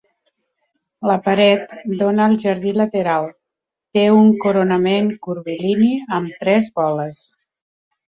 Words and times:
La 1.07 1.15
paret 1.25 1.73
dóna 1.99 2.23
al 2.29 2.37
jardí 2.43 2.71
lateral, 2.77 3.27
té 3.97 4.05
un 4.21 4.31
coronament 4.45 5.11
curvilini 5.27 5.91
amb 6.19 6.41
tres 6.41 6.71
boles. 6.81 7.21